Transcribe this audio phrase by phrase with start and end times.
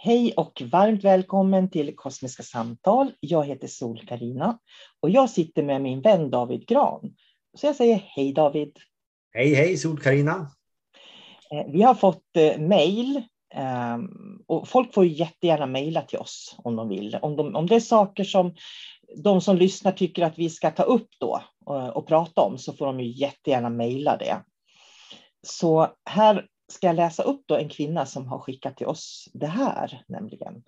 [0.00, 3.12] Hej och varmt välkommen till Kosmiska samtal.
[3.20, 4.58] Jag heter sol karina
[5.00, 7.14] och jag sitter med min vän David Gran.
[7.54, 8.78] Så jag säger hej David.
[9.32, 10.50] Hej hej sol karina
[11.50, 13.22] eh, Vi har fått eh, mejl
[13.54, 14.08] ehm,
[14.46, 17.18] och folk får jättegärna mejla till oss om de vill.
[17.22, 18.54] Om, de, om det är saker som
[19.24, 22.72] de som lyssnar tycker att vi ska ta upp då och, och prata om så
[22.72, 24.42] får de ju jättegärna mejla det.
[25.42, 29.46] Så här ska jag läsa upp då en kvinna som har skickat till oss det
[29.46, 30.62] här nämligen.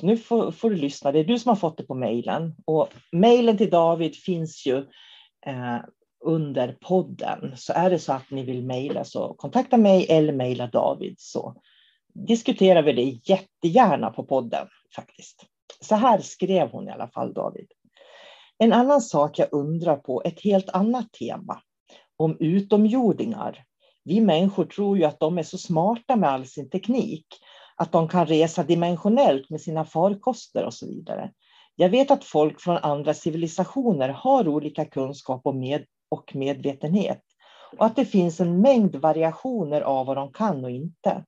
[0.00, 2.54] Så nu får, får du lyssna, det är du som har fått det på mejlen.
[2.64, 4.76] Och mejlen till David finns ju
[5.46, 5.78] eh,
[6.24, 7.52] under podden.
[7.56, 11.54] Så är det så att ni vill mejla så kontakta mig eller mejla David så
[12.14, 15.44] diskuterar vi det jättegärna på podden faktiskt.
[15.80, 17.66] Så här skrev hon i alla fall David.
[18.58, 21.60] En annan sak jag undrar på, ett helt annat tema,
[22.16, 23.64] om utomjordingar
[24.06, 27.26] vi människor tror ju att de är så smarta med all sin teknik,
[27.76, 31.30] att de kan resa dimensionellt med sina farkoster och så vidare.
[31.76, 37.22] Jag vet att folk från andra civilisationer har olika kunskap och, med, och medvetenhet
[37.78, 41.24] och att det finns en mängd variationer av vad de kan och inte.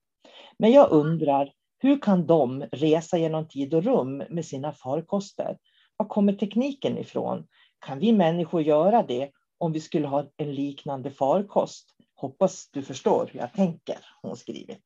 [0.58, 5.58] Men jag undrar, hur kan de resa genom tid och rum med sina farkoster?
[5.96, 7.46] Var kommer tekniken ifrån?
[7.86, 11.97] Kan vi människor göra det om vi skulle ha en liknande farkost?
[12.20, 14.84] Hoppas du förstår hur jag tänker, hon skrivit.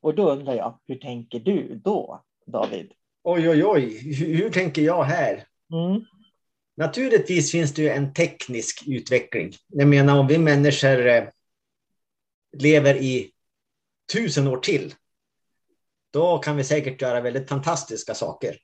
[0.00, 2.92] Och då undrar jag, hur tänker du då, David?
[3.22, 5.46] Oj, oj, oj, hur, hur tänker jag här?
[5.72, 6.04] Mm.
[6.76, 9.52] Naturligtvis finns det ju en teknisk utveckling.
[9.68, 11.24] Jag menar om vi människor eh,
[12.56, 13.30] lever i
[14.12, 14.94] tusen år till,
[16.10, 18.56] då kan vi säkert göra väldigt fantastiska saker.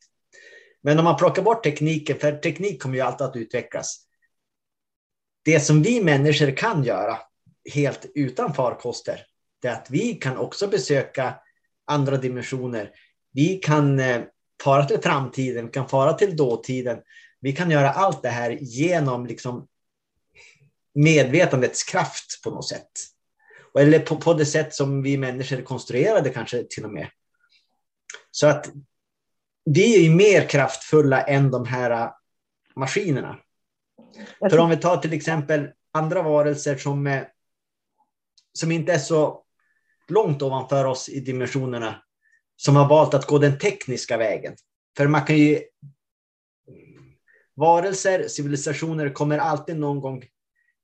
[0.82, 4.06] Men om man plockar bort tekniken, för teknik kommer ju alltid att utvecklas.
[5.44, 7.18] Det som vi människor kan göra,
[7.72, 9.20] helt utan farkoster.
[9.62, 11.34] Det är att vi kan också besöka
[11.84, 12.90] andra dimensioner.
[13.32, 14.22] Vi kan eh,
[14.62, 16.98] fara till framtiden, vi kan fara till dåtiden.
[17.40, 19.66] Vi kan göra allt det här genom liksom
[20.94, 22.90] medvetandets kraft på något sätt.
[23.78, 27.08] Eller på, på det sätt som vi människor konstruerade kanske till och med.
[28.30, 28.70] Så att
[29.64, 32.10] vi är ju mer kraftfulla än de här
[32.76, 33.38] maskinerna.
[34.50, 37.22] För om vi tar till exempel andra varelser som, eh,
[38.56, 39.42] som inte är så
[40.08, 42.02] långt ovanför oss i dimensionerna,
[42.56, 44.56] som har valt att gå den tekniska vägen.
[44.96, 45.62] För man kan ju...
[47.54, 50.24] Varelser, civilisationer kommer alltid någon gång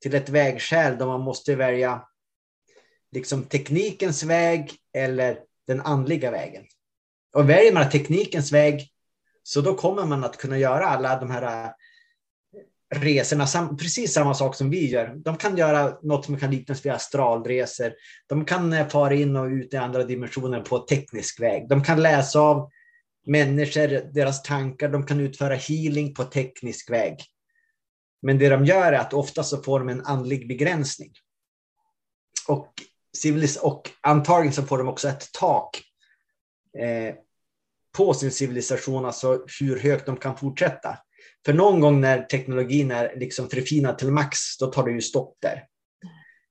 [0.02, 2.08] till ett vägskäl där man måste välja
[3.12, 6.64] liksom teknikens väg eller den andliga vägen.
[7.32, 8.88] Och väljer man teknikens väg
[9.42, 11.72] så då kommer man att kunna göra alla de här
[12.92, 15.14] resorna, resorna, precis samma sak som vi gör.
[15.16, 17.92] De kan göra något som kan liknas vid astralresor.
[18.28, 21.68] De kan eh, fara in och ut i andra dimensioner på teknisk väg.
[21.68, 22.70] De kan läsa av
[23.26, 24.88] människor, deras tankar.
[24.88, 27.16] De kan utföra healing på teknisk väg.
[28.22, 31.12] Men det de gör är att ofta så får de en andlig begränsning.
[32.48, 32.72] Och,
[33.62, 35.82] och antagligen så får de också ett tak
[36.78, 37.14] eh,
[37.96, 40.98] på sin civilisation, alltså hur högt de kan fortsätta.
[41.44, 45.36] För någon gång när teknologin är liksom förfinad till max, då tar det ju stopp
[45.40, 45.66] där.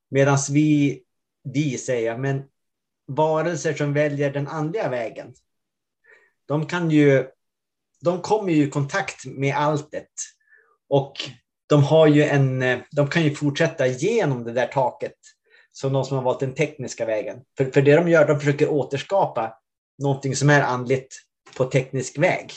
[0.10, 1.04] Medan vi,
[1.44, 2.44] vi säger, men
[3.08, 5.34] varelser som väljer den andliga vägen,
[6.46, 7.28] de kan ju,
[8.02, 10.10] de kommer ju i kontakt med alltet.
[10.90, 11.14] Och
[11.70, 15.16] de, har ju en, de kan ju fortsätta genom det där taket
[15.72, 17.42] som de som har valt den tekniska vägen.
[17.58, 19.58] För, för det de gör, de försöker återskapa
[19.98, 21.16] någonting som är andligt
[21.58, 22.52] på teknisk väg.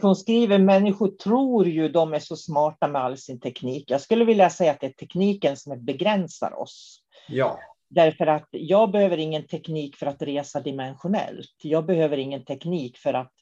[0.00, 3.90] Hon skriver människor tror ju de är så smarta med all sin teknik.
[3.90, 6.98] Jag skulle vilja säga att det är tekniken som begränsar oss.
[7.28, 7.58] Ja.
[7.90, 11.54] Därför att jag behöver ingen teknik för att resa dimensionellt.
[11.62, 13.32] Jag behöver ingen teknik för att,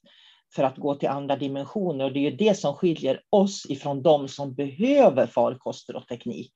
[0.54, 2.04] för att gå till andra dimensioner.
[2.04, 6.52] Och det är ju det som skiljer oss ifrån de som behöver farkoster och teknik.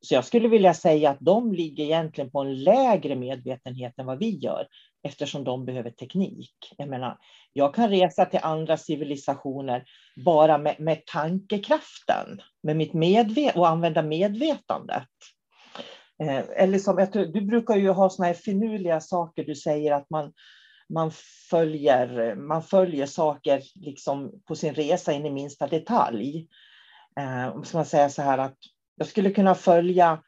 [0.00, 4.18] Så jag skulle vilja säga att de ligger egentligen på en lägre medvetenhet än vad
[4.18, 4.66] vi gör
[5.02, 6.54] eftersom de behöver teknik.
[6.76, 7.18] Jag menar,
[7.56, 9.84] jag kan resa till andra civilisationer
[10.24, 15.08] bara med, med tankekraften med mitt medvet och använda medvetandet.
[16.22, 20.32] Eh, eller som, du brukar ju ha såna här finurliga saker, du säger att man,
[20.88, 21.10] man,
[21.50, 26.48] följer, man följer saker liksom på sin resa in i minsta detalj.
[27.20, 28.58] Eh, ska man säga så här att
[28.96, 30.22] jag skulle kunna följa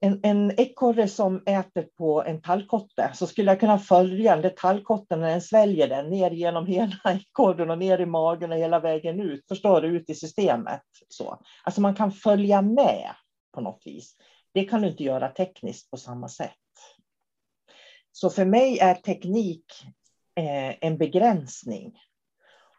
[0.00, 5.20] en, en ekorre som äter på en tallkotte så skulle jag kunna följa den tallkotten
[5.20, 9.20] när den sväljer den ner genom hela ekorren och ner i magen och hela vägen
[9.20, 10.82] ut, förstår du, ut i systemet.
[11.08, 11.40] Så.
[11.62, 13.14] Alltså man kan följa med
[13.54, 14.16] på något vis.
[14.54, 16.52] Det kan du inte göra tekniskt på samma sätt.
[18.12, 19.64] Så för mig är teknik
[20.34, 21.98] eh, en begränsning.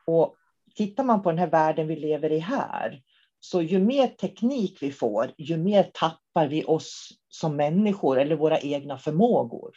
[0.06, 0.36] Och
[0.76, 3.02] tittar man på den här världen vi lever i här
[3.40, 8.60] så ju mer teknik vi får, ju mer tappar vi oss som människor eller våra
[8.60, 9.72] egna förmågor.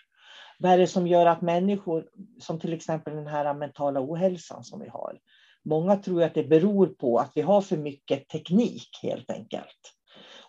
[0.59, 2.07] Vad är det som gör att människor,
[2.41, 5.19] som till exempel den här mentala ohälsan som vi har,
[5.65, 9.95] många tror att det beror på att vi har för mycket teknik helt enkelt.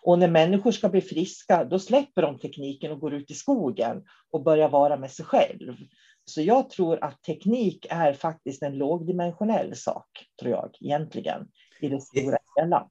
[0.02, 4.02] Och när människor ska bli friska, då släpper de tekniken och går ut i skogen
[4.30, 5.76] och börjar vara med sig själv.
[6.24, 10.08] Så jag tror att teknik är faktiskt en lågdimensionell sak,
[10.40, 11.48] tror jag egentligen,
[11.80, 12.88] i det stora hela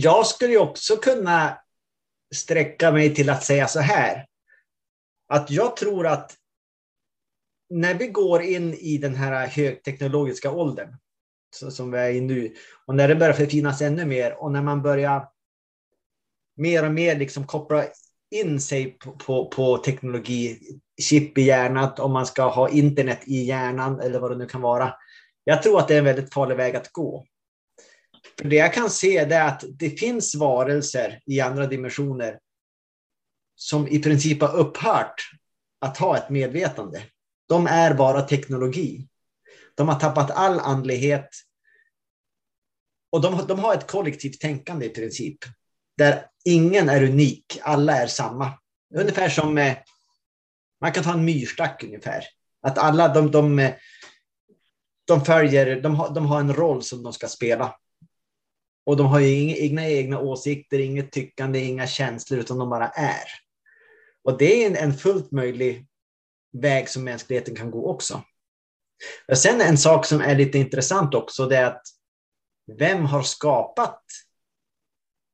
[0.00, 1.58] jag skulle också kunna
[2.34, 4.26] sträcka mig till att säga så här.
[5.28, 6.36] Att jag tror att
[7.68, 10.96] när vi går in i den här högteknologiska åldern,
[11.50, 12.54] som vi är i nu,
[12.86, 15.28] och när det börjar förfinas ännu mer och när man börjar
[16.56, 17.84] mer och mer liksom koppla
[18.30, 20.58] in sig på, på, på teknologi,
[21.02, 24.60] chip i hjärnan, om man ska ha internet i hjärnan eller vad det nu kan
[24.60, 24.94] vara.
[25.44, 27.26] Jag tror att det är en väldigt farlig väg att gå.
[28.40, 32.38] För det jag kan se är att det finns varelser i andra dimensioner
[33.54, 35.30] som i princip har upphört
[35.78, 37.02] att ha ett medvetande.
[37.48, 39.08] De är bara teknologi.
[39.74, 41.28] De har tappat all andlighet.
[43.10, 45.38] Och de, de har ett kollektivt tänkande i princip.
[45.96, 48.52] Där ingen är unik, alla är samma.
[48.94, 49.76] Ungefär som, eh,
[50.80, 52.24] man kan ta en myrstack ungefär.
[52.62, 53.74] Att alla de, de, eh,
[55.06, 57.76] de följer, de har, de har en roll som de ska spela.
[58.86, 62.88] Och de har ju inga, inga egna åsikter, inget tyckande, inga känslor, utan de bara
[62.88, 63.26] är.
[64.24, 65.86] Och det är en, en fullt möjlig
[66.52, 68.22] väg som mänskligheten kan gå också.
[69.28, 71.82] Och sen en sak som är lite intressant också, det är att
[72.78, 74.02] vem har skapat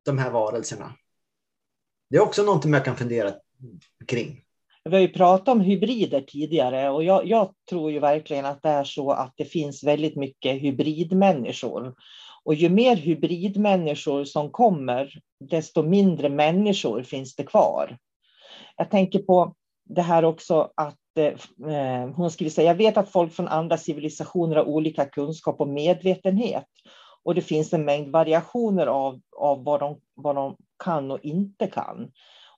[0.04, 0.92] de här varelserna?
[2.10, 3.32] Det är också någonting jag kan fundera
[4.06, 4.44] kring.
[4.84, 8.68] Vi har ju pratat om hybrider tidigare och jag, jag, tror ju verkligen att det
[8.68, 11.94] är så att det finns väldigt mycket hybridmänniskor.
[12.44, 15.12] Och ju mer hybridmänniskor som kommer,
[15.50, 17.98] desto mindre människor finns det kvar.
[18.76, 23.32] Jag tänker på det här också att eh, hon skriver så jag vet att folk
[23.32, 26.66] från andra civilisationer har olika kunskap och medvetenhet.
[27.24, 31.66] Och det finns en mängd variationer av, av vad, de, vad de kan och inte
[31.66, 32.10] kan.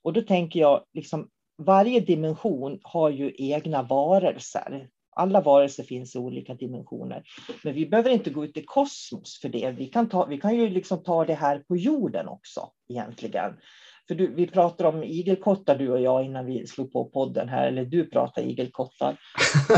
[0.03, 4.89] Och då tänker jag, liksom, varje dimension har ju egna varelser.
[5.17, 7.23] Alla varelser finns i olika dimensioner.
[7.63, 9.71] Men vi behöver inte gå ut i kosmos för det.
[9.71, 13.53] Vi kan, ta, vi kan ju liksom ta det här på jorden också egentligen.
[14.09, 17.67] För du, vi pratade om igelkottar du och jag innan vi slog på podden här,
[17.67, 19.17] eller du pratar igelkottar.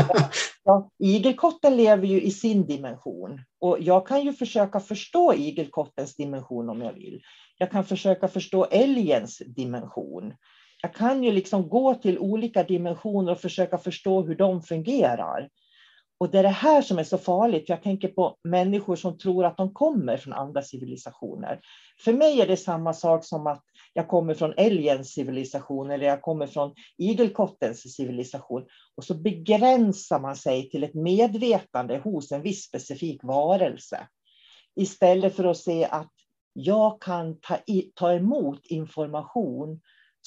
[0.63, 6.69] ja, igelkotten lever ju i sin dimension och jag kan ju försöka förstå igelkottens dimension
[6.69, 7.21] om jag vill.
[7.57, 10.33] Jag kan försöka förstå älgens dimension.
[10.81, 15.49] Jag kan ju liksom gå till olika dimensioner och försöka förstå hur de fungerar.
[16.19, 17.69] Och det är det här som är så farligt.
[17.69, 21.59] Jag tänker på människor som tror att de kommer från andra civilisationer.
[21.99, 26.21] För mig är det samma sak som att jag kommer från älgens civilisation eller jag
[26.21, 28.65] kommer från igelkottens civilisation.
[28.95, 34.07] Och så begränsar man sig till ett medvetande hos en viss specifik varelse.
[34.75, 36.11] Istället för att se att
[36.53, 39.79] jag kan ta, i, ta emot information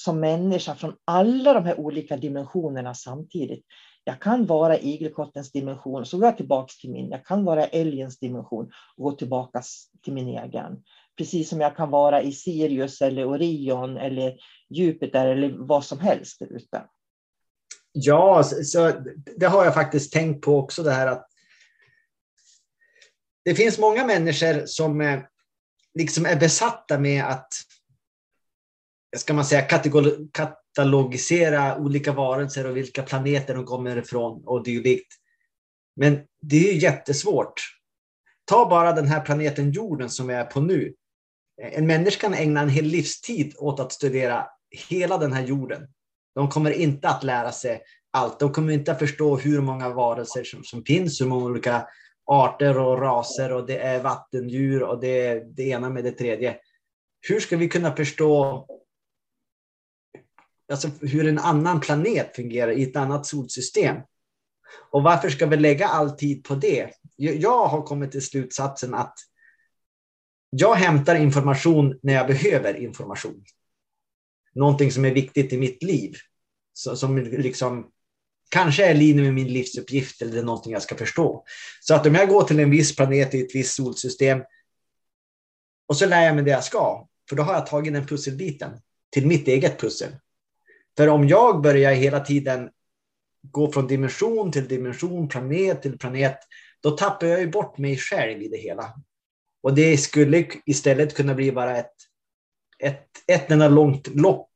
[0.04, 3.64] som människa från alla de här olika dimensionerna samtidigt.
[4.04, 7.11] Jag kan vara igelkottens dimension, så går jag tillbaka till min.
[7.11, 9.62] Jag kan vara älgens dimension och gå tillbaka
[10.04, 10.83] till min egen.
[11.19, 14.37] Precis som jag kan vara i Sirius eller Orion eller
[14.71, 16.85] Jupiter eller vad som helst där ute.
[17.92, 18.92] Ja, så
[19.37, 21.26] det har jag faktiskt tänkt på också det här att
[23.45, 25.21] det finns många människor som eh,
[25.95, 27.52] liksom är besatta med att
[29.17, 29.62] ska man säga,
[30.33, 35.14] katalogisera olika varelser och vilka planeter de kommer ifrån och dylikt.
[35.97, 37.55] Men det är ju jättesvårt.
[38.45, 40.95] Ta bara den här planeten jorden som vi är på nu.
[41.62, 44.47] En människa kan ägna en hel livstid åt att studera
[44.88, 45.88] hela den här jorden.
[46.35, 48.40] De kommer inte att lära sig allt.
[48.40, 51.87] De kommer inte att förstå hur många varelser som, som finns, hur många olika
[52.26, 56.57] arter och raser och det är vattendjur och det är det ena med det tredje.
[57.29, 58.67] Hur ska vi kunna förstå
[60.71, 63.97] alltså hur en annan planet fungerar i ett annat solsystem.
[64.91, 66.91] Och varför ska vi lägga all tid på det?
[67.17, 69.15] Jag har kommit till slutsatsen att
[70.50, 73.45] jag hämtar information när jag behöver information.
[74.55, 76.15] Någonting som är viktigt i mitt liv.
[76.73, 77.91] Som liksom
[78.49, 81.45] kanske är i linje med min livsuppgift eller det är någonting jag ska förstå.
[81.81, 84.43] Så att om jag går till en viss planet i ett visst solsystem
[85.87, 88.81] och så lär jag mig det jag ska, för då har jag tagit den pusselbiten
[89.11, 90.12] till mitt eget pussel.
[91.00, 92.71] För om jag börjar hela tiden
[93.42, 96.38] gå från dimension till dimension, planet till planet,
[96.83, 98.95] då tappar jag ju bort mig själv i det hela.
[99.62, 101.95] Och det skulle istället kunna bli bara ett,
[102.78, 104.50] ett, ett enda långt lopp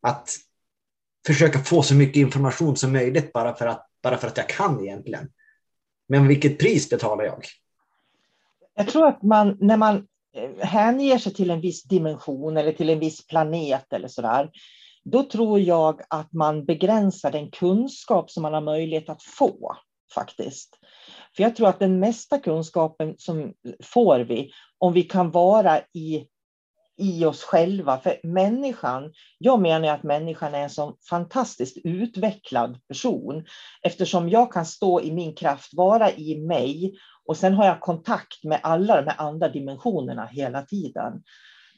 [0.00, 0.36] att
[1.26, 4.80] försöka få så mycket information som möjligt bara för att, bara för att jag kan
[4.80, 5.28] egentligen.
[6.08, 7.44] Men vilket pris betalar jag?
[8.74, 10.06] Jag tror att man, när man
[10.36, 14.50] eh, hänger sig till en viss dimension eller till en viss planet eller sådär,
[15.04, 19.76] då tror jag att man begränsar den kunskap som man har möjlighet att få
[20.14, 20.78] faktiskt.
[21.36, 23.52] För jag tror att den mesta kunskapen som
[23.82, 26.26] får vi om vi kan vara i,
[26.96, 27.98] i oss själva.
[27.98, 33.44] För människan, jag menar att människan är en så fantastiskt utvecklad person
[33.82, 38.44] eftersom jag kan stå i min kraft, vara i mig och sen har jag kontakt
[38.44, 41.22] med alla de här andra dimensionerna hela tiden.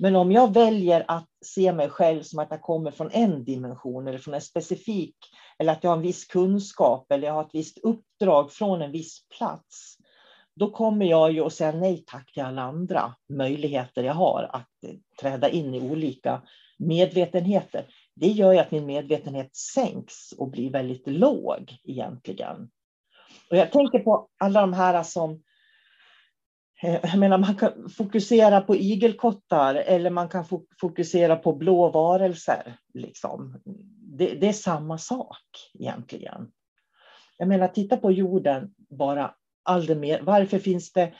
[0.02, 4.08] Men om jag väljer att se mig själv som att jag kommer från en dimension
[4.08, 5.16] eller från en specifik,
[5.58, 8.92] eller att jag har en viss kunskap eller jag har ett visst uppdrag från en
[8.92, 9.96] viss plats,
[10.54, 14.68] då kommer jag ju att säga nej tack till alla andra möjligheter jag har att
[15.20, 16.42] träda in i olika
[16.78, 17.86] medvetenheter.
[18.14, 22.70] Det gör ju att min medvetenhet sänks och blir väldigt låg egentligen.
[23.50, 25.42] Och jag tänker på alla de här som
[26.82, 30.44] jag menar, man kan fokusera på igelkottar eller man kan
[30.80, 32.76] fokusera på blå varelser.
[32.94, 33.60] Liksom.
[34.18, 36.50] Det, det, är samma sak egentligen.
[37.36, 39.34] Jag menar, titta på jorden bara.
[39.96, 40.20] Mer.
[40.22, 41.12] varför finns det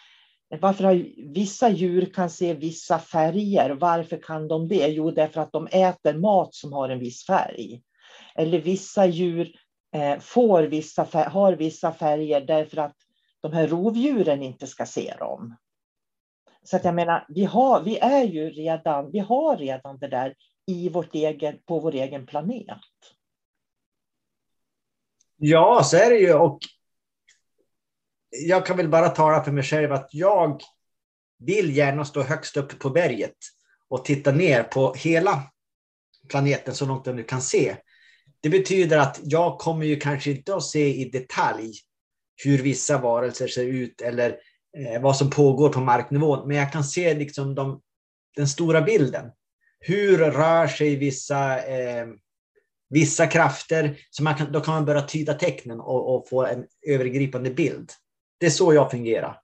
[0.60, 1.04] varför har
[1.34, 3.70] vissa djur kan se vissa färger?
[3.70, 4.86] Varför kan de det?
[4.88, 7.82] Jo, därför att de äter mat som har en viss färg.
[8.34, 9.52] Eller vissa djur
[9.94, 12.96] eh, får vissa, har vissa färger därför att
[13.42, 15.56] de här rovdjuren inte ska se dem.
[16.62, 20.34] Så att jag menar, vi, har, vi är ju redan, vi har redan det där
[20.66, 22.78] i vårt egen, på vår egen planet.
[25.36, 26.34] Ja, så är det ju.
[26.34, 26.58] Och
[28.30, 30.62] jag kan väl bara tala för mig själv att jag
[31.38, 33.36] vill gärna stå högst upp på berget
[33.88, 35.42] och titta ner på hela
[36.28, 37.76] planeten så långt jag nu kan se.
[38.40, 41.72] Det betyder att jag kommer ju kanske inte att se i detalj
[42.44, 44.36] hur vissa varelser ser ut eller
[44.78, 47.80] eh, vad som pågår på marknivån, men jag kan se liksom de,
[48.36, 49.30] den stora bilden.
[49.80, 52.06] Hur rör sig vissa, eh,
[52.90, 53.96] vissa krafter?
[54.10, 57.90] Så man kan, då kan man börja tyda tecknen och, och få en övergripande bild.
[58.40, 59.38] Det är så jag fungerar.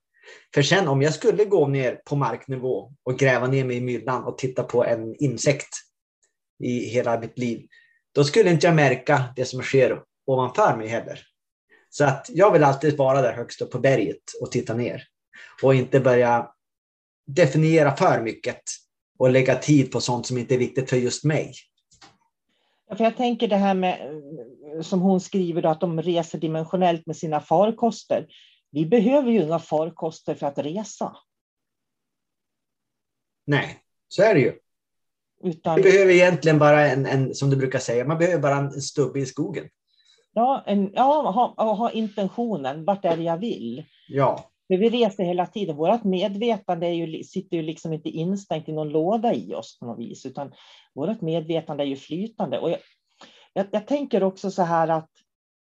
[0.53, 4.23] För sen om jag skulle gå ner på marknivå och gräva ner mig i myllan
[4.23, 5.75] och titta på en insekt
[6.63, 7.67] i hela mitt liv,
[8.15, 11.19] då skulle inte jag märka det som sker ovanför mig heller.
[11.89, 15.03] Så att jag vill alltid vara där högst upp på berget och titta ner
[15.63, 16.51] och inte börja
[17.27, 18.61] definiera för mycket
[19.19, 21.53] och lägga tid på sånt som inte är viktigt för just mig.
[22.89, 24.21] Ja, för jag tänker det här med,
[24.81, 28.27] som hon skriver, då, att de reser dimensionellt med sina farkoster.
[28.71, 31.17] Vi behöver ju inga farkoster för att resa.
[33.47, 34.53] Nej, så är det ju.
[35.43, 35.75] Utan...
[35.75, 39.19] Vi behöver egentligen bara en, en, som du brukar säga, man behöver bara en stubbe
[39.19, 39.69] i skogen.
[40.33, 43.85] Ja, en, ja ha, ha intentionen, vart är det jag vill?
[44.07, 44.49] Ja.
[44.67, 45.75] För vi reser hela tiden.
[45.75, 49.85] Vårt medvetande är ju, sitter ju liksom inte instängt i någon låda i oss på
[49.85, 50.53] något vis, utan
[50.93, 52.59] vårt medvetande är ju flytande.
[52.59, 52.79] Och jag,
[53.53, 55.09] jag, jag tänker också så här att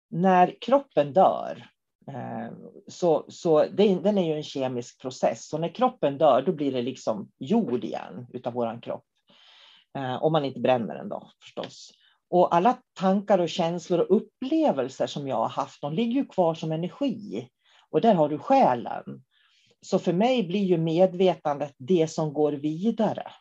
[0.10, 1.68] när kroppen dör,
[2.08, 2.54] eh,
[2.88, 5.48] så, så det, den är ju en kemisk process.
[5.48, 9.06] Så när kroppen dör, då blir det liksom jord igen utav våran kropp.
[9.98, 11.92] Eh, om man inte bränner den då förstås.
[12.29, 16.53] Och alla tankar och känslor och upplevelser som jag har haft, de ligger ju kvar
[16.53, 17.50] som energi.
[17.89, 19.03] Och där har du själen.
[19.81, 23.31] Så för mig blir ju medvetandet det som går vidare.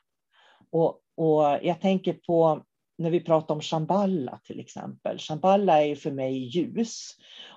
[0.71, 2.63] Och, och jag tänker på
[2.99, 5.19] när vi pratar om Shamballa till exempel.
[5.19, 7.11] Shamballa är ju för mig ljus.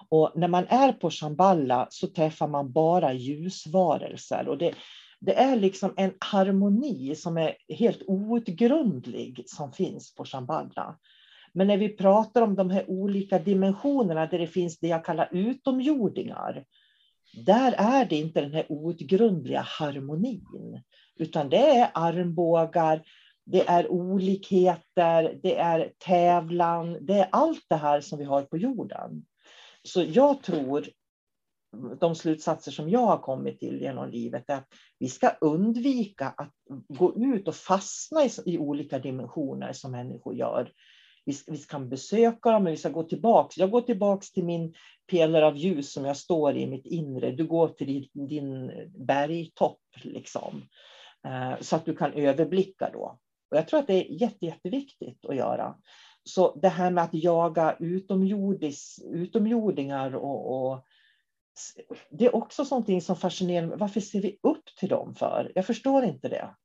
[0.09, 4.47] Och när man är på Shamballa så träffar man bara ljusvarelser.
[4.47, 4.73] Och det,
[5.19, 10.97] det är liksom en harmoni som är helt outgrundlig som finns på Shamballa.
[11.53, 15.29] Men när vi pratar om de här olika dimensionerna där det finns det jag kallar
[15.31, 16.65] utomjordingar,
[17.45, 20.81] där är det inte den här outgrundliga harmonin,
[21.15, 23.03] utan det är armbågar,
[23.45, 28.57] det är olikheter, det är tävlan, det är allt det här som vi har på
[28.57, 29.25] jorden.
[29.83, 30.85] Så jag tror,
[31.99, 34.67] de slutsatser som jag har kommit till genom livet, är att
[34.99, 36.53] vi ska undvika att
[36.87, 40.71] gå ut och fastna i, olika dimensioner som människor gör
[41.25, 43.53] vi, vi kan besöka dem, men vi ska gå tillbaka.
[43.57, 44.73] Jag går tillbaka till min
[45.07, 47.31] pelare av ljus som jag står i mitt inre.
[47.31, 48.71] Du går till din, din
[49.07, 50.61] bergtopp, liksom.
[51.27, 53.19] Eh, så att du kan överblicka då.
[53.51, 55.75] Och jag tror att det är jätte, jätteviktigt att göra.
[56.23, 60.85] Så det här med att jaga utomjordis, utomjordingar och, och
[62.09, 63.77] det är också någonting som fascinerar mig.
[63.77, 65.51] Varför ser vi upp till dem för?
[65.55, 66.55] Jag förstår inte det.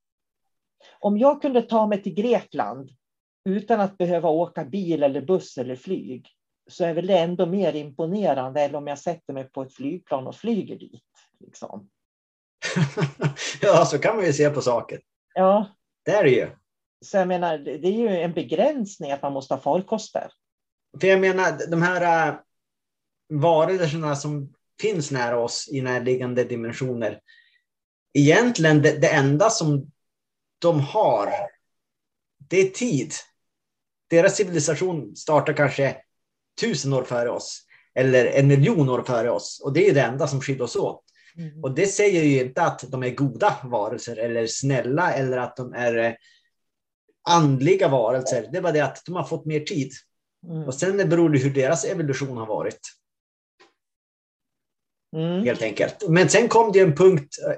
[0.98, 2.90] Om jag kunde ta mig till Grekland
[3.46, 6.28] utan att behöva åka bil eller buss eller flyg
[6.70, 10.26] så är väl det ändå mer imponerande än om jag sätter mig på ett flygplan
[10.26, 11.04] och flyger dit.
[11.40, 11.88] Liksom.
[13.60, 15.00] ja, så kan man ju se på saker.
[15.34, 15.66] Ja.
[16.04, 16.50] Det är det ju.
[17.04, 20.30] Så jag menar, det är ju en begränsning att man måste ha farkoster.
[21.00, 22.34] För jag menar, de här äh,
[23.28, 27.20] varelserna som finns nära oss i närliggande dimensioner.
[28.14, 29.90] Egentligen det, det enda som
[30.58, 31.32] de har,
[32.38, 33.12] det är tid
[34.10, 35.96] deras civilisation startar kanske
[36.60, 39.60] tusen år före oss eller en miljon år före oss.
[39.64, 41.02] Och det är det enda som skiljer oss åt.
[41.36, 41.64] Mm.
[41.64, 45.72] Och det säger ju inte att de är goda varelser eller snälla eller att de
[45.72, 46.12] är eh,
[47.28, 48.48] andliga varelser.
[48.52, 49.92] Det är bara det att de har fått mer tid.
[50.48, 50.62] Mm.
[50.62, 52.80] Och sen beror det hur deras evolution har varit.
[55.16, 55.44] Mm.
[55.44, 56.08] Helt enkelt.
[56.08, 57.36] Men sen kom det en punkt.
[57.48, 57.56] Eh,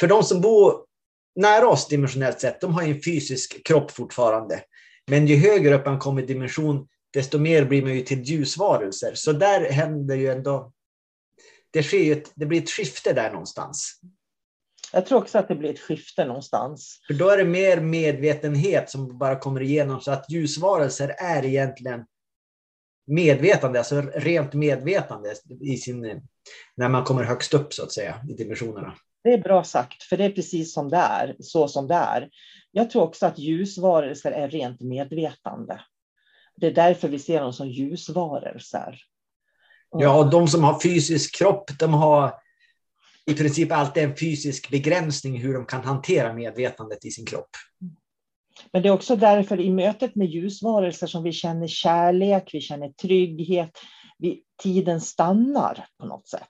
[0.00, 0.86] för de som bor
[1.34, 4.62] nära oss dimensionellt sett, de har en fysisk kropp fortfarande.
[5.06, 9.12] Men ju högre upp man kommer i dimension, desto mer blir man ju till ljusvarelser.
[9.14, 10.72] Så där händer ju ändå...
[11.70, 14.00] Det, sker ju ett, det blir ett skifte där någonstans.
[14.92, 17.00] Jag tror också att det blir ett skifte någonstans.
[17.06, 22.04] För då är det mer medvetenhet som bara kommer igenom, så att ljusvarelser är egentligen
[23.06, 26.22] medvetande, alltså rent medvetande i sin,
[26.76, 28.94] när man kommer högst upp så att säga i dimensionerna.
[29.24, 32.28] Det är bra sagt, för det är precis som det är, så som det är.
[32.72, 35.80] Jag tror också att ljusvarelser är rent medvetande.
[36.56, 38.98] Det är därför vi ser dem som ljusvarelser.
[39.90, 42.34] Ja, de som har fysisk kropp, de har
[43.26, 47.50] i princip alltid en fysisk begränsning hur de kan hantera medvetandet i sin kropp.
[48.72, 52.88] Men det är också därför i mötet med ljusvarelser som vi känner kärlek, vi känner
[52.88, 53.78] trygghet,
[54.18, 56.48] vi, tiden stannar på något sätt.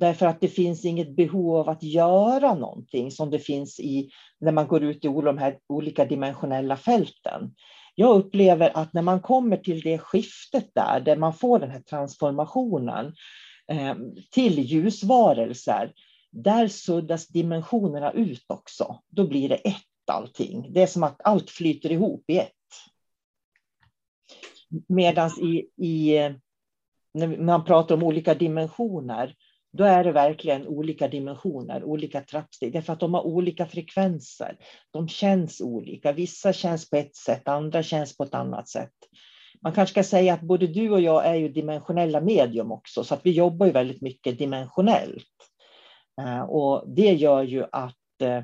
[0.00, 4.10] Därför att det finns inget behov av att göra någonting som det finns i
[4.40, 7.54] när man går ut i de här olika dimensionella fälten.
[7.94, 11.80] Jag upplever att när man kommer till det skiftet där, där man får den här
[11.80, 13.14] transformationen
[13.68, 13.94] eh,
[14.30, 15.92] till ljusvarelser,
[16.30, 19.00] där suddas dimensionerna ut också.
[19.08, 20.72] Då blir det ett allting.
[20.72, 22.52] Det är som att allt flyter ihop i ett.
[24.88, 26.32] Medan i, i, eh,
[27.14, 29.34] när man pratar om olika dimensioner,
[29.72, 34.56] då är det verkligen olika dimensioner, olika trappsteg, därför att de har olika frekvenser.
[34.90, 36.12] De känns olika.
[36.12, 38.94] Vissa känns på ett sätt, andra känns på ett annat sätt.
[39.62, 43.14] Man kanske ska säga att både du och jag är ju dimensionella medium också, så
[43.14, 45.26] att vi jobbar ju väldigt mycket dimensionellt.
[46.20, 48.42] Eh, och det gör ju att, eh,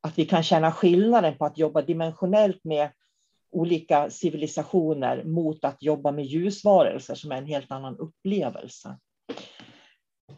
[0.00, 2.90] att vi kan känna skillnaden på att jobba dimensionellt med
[3.50, 8.98] olika civilisationer mot att jobba med ljusvarelser som är en helt annan upplevelse.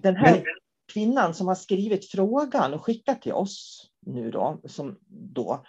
[0.02, 0.44] Den här Men...
[0.92, 5.64] kvinnan som har skrivit frågan och skickat till oss nu då, som då,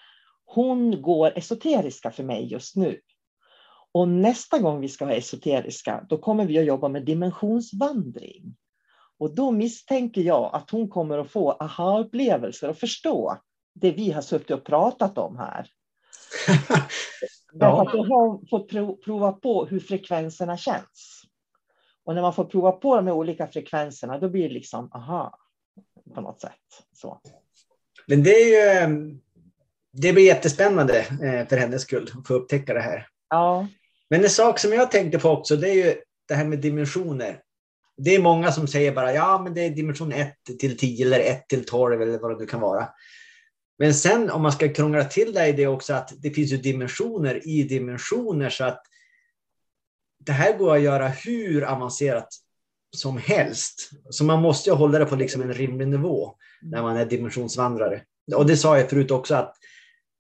[0.46, 3.00] hon går esoteriska för mig just nu.
[3.94, 8.56] Och nästa gång vi ska ha esoteriska, då kommer vi att jobba med dimensionsvandring.
[9.20, 13.38] Och då misstänker jag att hon kommer att få aha-upplevelser och förstå
[13.74, 15.68] det vi har suttit och pratat om här.
[17.54, 18.70] Därför att då har hon fått
[19.04, 21.21] prova på hur frekvenserna känns.
[22.06, 25.38] Och när man får prova på de här olika frekvenserna, då blir det liksom aha,
[26.16, 26.52] på något sätt.
[26.94, 27.22] Så.
[28.08, 28.48] Men det är
[28.88, 29.20] ju,
[29.92, 33.08] det blir jättespännande eh, för hennes skull att få upptäcka det här.
[33.30, 33.68] Ja.
[34.10, 35.96] Men en sak som jag tänkte på också, det är ju
[36.28, 37.40] det här med dimensioner.
[37.98, 41.20] Det är många som säger bara ja, men det är dimension 1 till 10 eller
[41.20, 42.90] 1 till 12 eller vad det nu kan vara.
[43.80, 46.58] Men sen om man ska krångla till det är det också att det finns ju
[46.58, 48.84] dimensioner i dimensioner så att
[50.26, 52.28] det här går att göra hur avancerat
[52.96, 53.90] som helst.
[54.10, 58.02] Så man måste ju hålla det på liksom en rimlig nivå när man är dimensionsvandrare.
[58.36, 59.56] Och det sa jag förut också att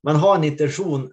[0.03, 1.11] man har en intention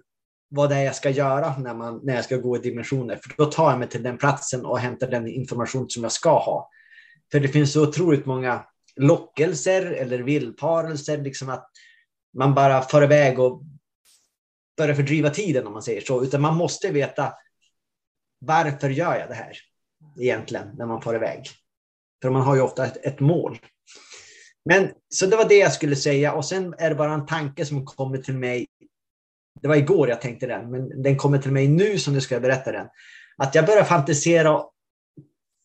[0.49, 3.15] vad det är jag ska göra när, man, när jag ska gå i dimensioner.
[3.15, 6.39] För då tar jag mig till den platsen och hämtar den information som jag ska
[6.39, 6.69] ha.
[7.31, 11.69] För det finns så otroligt många lockelser eller villfarelser, liksom att
[12.37, 13.63] man bara far iväg och
[14.77, 16.23] börjar fördriva tiden om man säger så.
[16.23, 17.33] Utan man måste veta
[18.39, 19.57] varför gör jag det här
[20.19, 21.49] egentligen när man far iväg?
[22.21, 23.59] För man har ju ofta ett, ett mål.
[24.65, 27.65] Men så det var det jag skulle säga och sen är det bara en tanke
[27.65, 28.67] som kommer till mig.
[29.61, 32.39] Det var igår jag tänkte den, men den kommer till mig nu som du ska
[32.39, 32.87] berätta den.
[33.37, 34.63] Att jag börjar fantisera.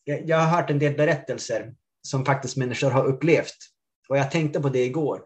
[0.03, 3.55] Jag, jag har hört en del berättelser som faktiskt människor har upplevt
[4.09, 5.23] och jag tänkte på det igår.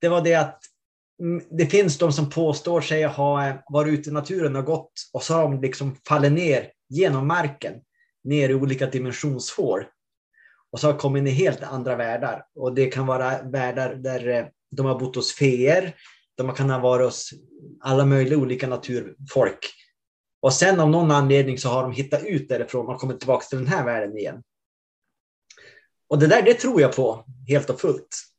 [0.00, 0.60] Det var det att
[1.22, 4.92] Mm, det finns de som påstår sig ha eh, varit ute i naturen och gått
[5.12, 7.74] och så har de liksom fallit ner genom marken,
[8.24, 9.84] ner i olika dimensionshål.
[10.72, 12.46] Och så har kommit in i helt andra världar.
[12.54, 15.94] Och det kan vara världar där eh, de har bott hos feer,
[16.34, 17.30] de kan ha varit hos
[17.80, 19.58] alla möjliga olika naturfolk.
[20.40, 23.58] Och sen av någon anledning så har de hittat ut därifrån och kommit tillbaka till
[23.58, 24.42] den här världen igen.
[26.08, 28.31] Och det där, det tror jag på helt och fullt.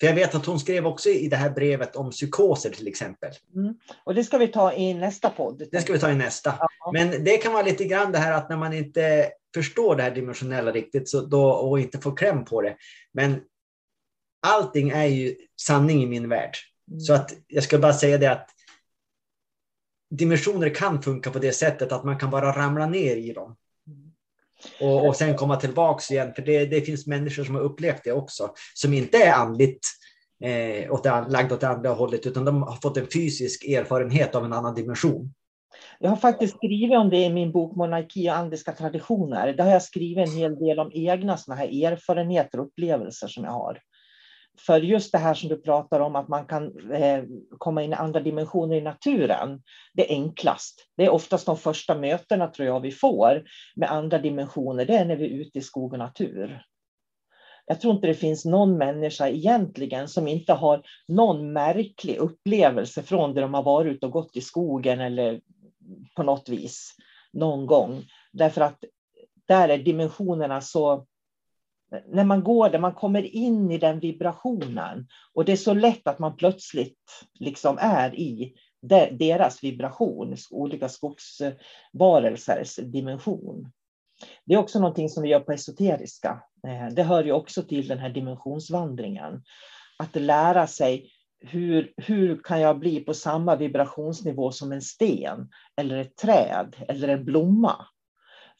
[0.00, 3.30] För jag vet att hon skrev också i det här brevet om psykoser till exempel.
[3.54, 3.74] Mm.
[4.04, 5.62] Och det ska vi ta i nästa podd.
[5.72, 6.54] Det ska vi ta i nästa.
[6.58, 6.90] Ja.
[6.92, 10.10] Men det kan vara lite grann det här att när man inte förstår det här
[10.10, 12.76] dimensionella riktigt så då, och inte får kläm på det.
[13.12, 13.40] Men
[14.46, 16.54] allting är ju sanning i min värld.
[16.90, 17.00] Mm.
[17.00, 18.50] Så att jag ska bara säga det att
[20.10, 23.56] dimensioner kan funka på det sättet att man kan bara ramla ner i dem.
[24.80, 28.12] Och, och sen komma tillbaks igen, för det, det finns människor som har upplevt det
[28.12, 29.80] också, som inte är andligt
[30.44, 34.34] eh, åt det, lagd åt det andra hållet, utan de har fått en fysisk erfarenhet
[34.34, 35.34] av en annan dimension.
[35.98, 39.52] Jag har faktiskt skrivit om det i min bok Monarki och andiska traditioner.
[39.52, 43.44] Där har jag skrivit en hel del om egna såna här erfarenheter och upplevelser som
[43.44, 43.80] jag har.
[44.58, 47.24] För just det här som du pratar om, att man kan eh,
[47.58, 49.62] komma in i andra dimensioner i naturen,
[49.94, 50.88] det är enklast.
[50.96, 53.42] Det är oftast de första mötena tror jag vi får
[53.76, 56.62] med andra dimensioner, det är när vi är ute i skog och natur.
[57.66, 63.34] Jag tror inte det finns någon människa egentligen som inte har någon märklig upplevelse från
[63.34, 65.40] det de har varit ute och gått i skogen eller
[66.16, 66.94] på något vis
[67.32, 68.04] någon gång.
[68.32, 68.84] Därför att
[69.48, 71.06] där är dimensionerna så
[72.06, 75.08] när man går där, man kommer in i den vibrationen.
[75.34, 78.54] Och det är så lätt att man plötsligt liksom är i
[79.10, 83.72] deras vibration, olika skogsvarelsers dimension.
[84.44, 86.42] Det är också någonting som vi gör på esoteriska.
[86.66, 89.42] Eh, det hör ju också till den här dimensionsvandringen.
[89.98, 95.96] Att lära sig hur, hur kan jag bli på samma vibrationsnivå som en sten eller
[95.96, 97.86] ett träd eller en blomma?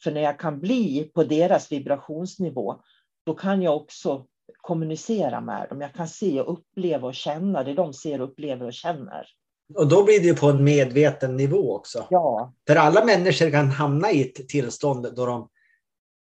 [0.03, 2.81] För när jag kan bli på deras vibrationsnivå,
[3.29, 4.25] då kan jag också
[4.61, 5.81] kommunicera med dem.
[5.81, 9.27] Jag kan se och uppleva och känna det de ser, upplever och känner.
[9.75, 12.07] Och då blir det på en medveten nivå också.
[12.09, 12.53] Ja.
[12.67, 15.49] För alla människor kan hamna i ett tillstånd då de,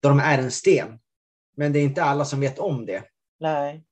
[0.01, 0.99] då de är en sten.
[1.57, 3.03] Men det är inte alla som vet om det.
[3.39, 3.83] Nej.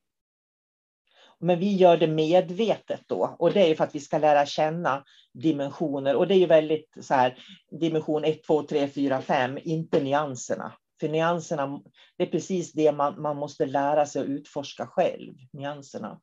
[1.39, 3.35] Men vi gör det medvetet då.
[3.39, 6.15] Och det är för att vi ska lära känna dimensioner.
[6.15, 7.37] Och det är ju väldigt så här,
[7.79, 10.73] dimension 1, 2, 3, 4, 5, inte nyanserna.
[10.99, 11.81] För nyanserna,
[12.17, 16.19] det är precis det man, man måste lära sig att utforska själv, nyanserna.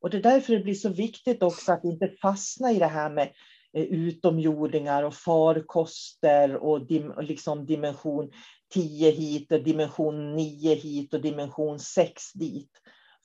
[0.00, 3.10] Och det är därför det blir så viktigt också att inte fastna i det här
[3.10, 3.32] med
[3.72, 8.30] eh, utomjordingar och farkoster och, dim, liksom dimension
[8.72, 12.70] 10 hit och dimension 9 hit och dimension 6 dit.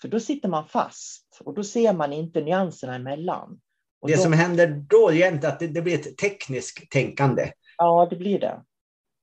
[0.02, 3.60] För då sitter man fast och då ser man inte nyanserna emellan.
[4.02, 7.52] Och det då, som händer då egentligen att det, det blir ett tekniskt tänkande.
[7.78, 8.64] Ja, det blir det.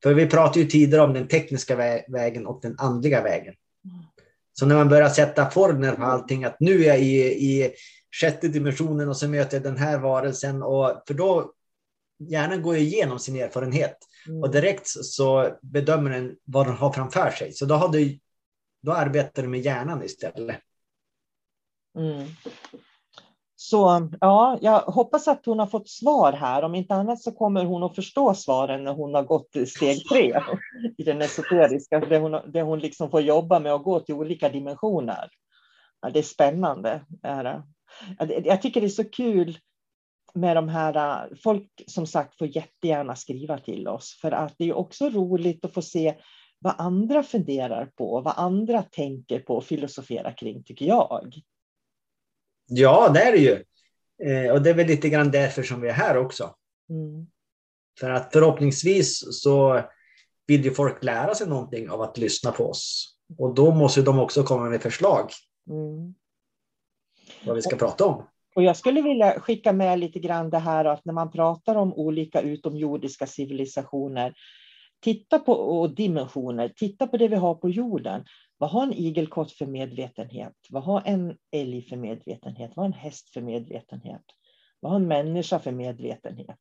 [0.03, 3.55] För vi pratade ju tidigare om den tekniska vä vägen och den andliga vägen.
[4.53, 7.73] Så när man börjar sätta formler på allting, att nu är jag i, i
[8.21, 10.63] sjätte dimensionen och så möter jag den här varelsen.
[10.63, 11.53] Och, för då
[12.19, 14.43] hjärnan går igenom sin erfarenhet Mm.
[14.43, 17.53] och direkt så bedömer den vad den har framför sig.
[17.53, 18.19] Så då, har du,
[18.83, 20.61] då arbetar du med hjärnan istället.
[21.99, 22.29] Mm.
[23.65, 26.63] Så ja, jag hoppas att hon har fått svar här.
[26.63, 30.41] Om inte annat så kommer hon att förstå svaren när hon har gått steg tre
[30.99, 34.49] i den esoteriska, där hon, där hon liksom får jobba med att gå till olika
[34.49, 35.31] dimensioner.
[36.01, 37.05] Ja, det är spännande.
[37.23, 37.63] Är det.
[38.45, 39.59] Jag tycker det är så kul
[40.35, 44.77] med de här, folk som sagt får jättegärna skriva till oss, för att det är
[44.77, 46.15] också roligt att få se
[46.59, 51.43] vad andra funderar på, vad andra tänker på och filosoferar kring, tycker jag.
[52.75, 53.65] Ja, det är det ju.
[54.29, 56.55] Eh, och det är väl lite grann därför som vi är här också.
[56.91, 57.27] Mm.
[58.01, 59.81] För att förhoppningsvis så
[60.47, 63.15] vill ju folk lära sig någonting av att lyssna på oss.
[63.39, 65.31] Och då måste de också komma med förslag
[65.71, 66.15] Mm.
[67.47, 68.27] vad vi ska prata om.
[68.55, 71.95] Och jag skulle vilja skicka med lite grann det här att när man pratar om
[71.95, 74.35] olika utomjordiska civilisationer,
[75.03, 78.25] titta på och dimensioner, titta på det vi har på jorden.
[78.59, 80.55] Vad har en igelkott för medvetenhet?
[80.71, 82.73] Vad har en älg för medvetenhet?
[82.77, 84.23] Vad har en häst för medvetenhet?
[84.81, 86.59] Vad har en människa för medvetenhet?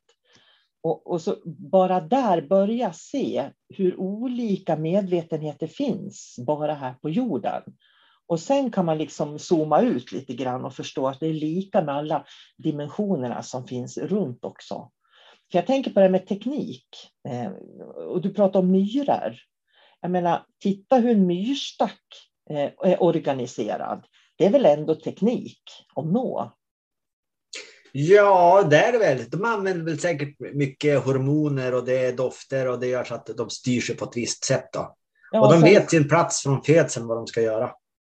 [0.83, 7.61] Och, och så bara där börja se hur olika medvetenheter finns bara här på jorden.
[8.27, 11.81] Och sen kan man liksom zooma ut lite grann och förstå att det är lika
[11.81, 12.25] med alla
[12.57, 14.91] dimensionerna som finns runt också.
[15.51, 16.87] För jag tänker på det med teknik.
[17.29, 17.51] Eh,
[17.95, 19.35] och du pratar om myror.
[20.01, 22.03] Jag menar, titta hur en myrstack
[22.49, 24.05] eh, är organiserad.
[24.37, 25.61] Det är väl ändå teknik
[25.95, 26.51] att nå?
[27.91, 29.29] Ja, det är det väl.
[29.29, 33.25] De använder väl säkert mycket hormoner och det är dofter och det gör så att
[33.37, 34.69] de styr sig på ett visst sätt.
[34.73, 34.95] Då.
[35.31, 37.71] Ja, och de sen, vet sin plats från födseln vad de ska göra.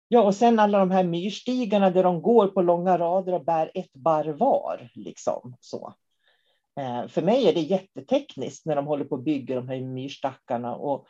[0.08, 3.70] Ja, och sen alla de här myrstigarna där de går på långa rader och bär
[3.74, 4.90] ett barr var.
[4.94, 5.94] Liksom, så.
[6.78, 10.74] Eh, för mig är det jättetekniskt när de håller på att bygga de här myrstackarna.
[10.74, 11.06] Och,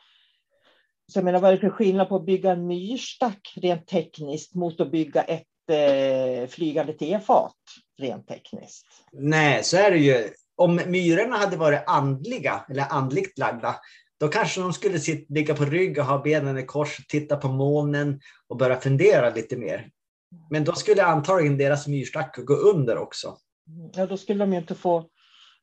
[1.11, 4.55] så jag menar, vad är det för skillnad på att bygga en myrstack rent tekniskt
[4.55, 7.55] mot att bygga ett eh, flygande tefat
[7.97, 8.87] rent tekniskt?
[9.11, 10.29] Nej, så är det ju.
[10.55, 13.75] Om myrorna hade varit andliga eller andligt lagda,
[14.19, 17.47] då kanske de skulle sitta, ligga på rygg och ha benen i kors, titta på
[17.47, 19.89] molnen och börja fundera lite mer.
[20.49, 23.37] Men då skulle antagligen deras myrstack gå under också.
[23.93, 25.09] Ja, då skulle de ju inte få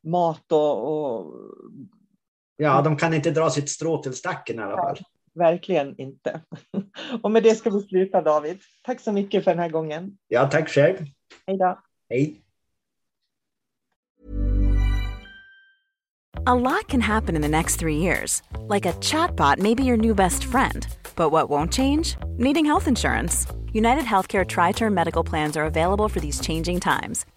[0.07, 1.35] mat och, och
[2.57, 4.99] Ja, de kan inte dra sitt strå till stacken i alla fall.
[5.35, 6.41] verkligen inte.
[7.23, 8.59] Och med det ska vi sluta David.
[8.83, 10.19] Tack så mycket för den här gången.
[10.29, 10.97] Ja, tack själv.
[11.47, 11.79] Hej då.
[12.11, 12.43] Hej.
[16.49, 18.43] A lot can happen in the next three years.
[18.69, 20.87] Like a chatbot may be your new best friend.
[21.17, 22.17] But what won't change?
[22.39, 23.47] Needing health insurance.
[23.73, 27.27] United Healthcare Tri Term Medical Plans are available for these changing times.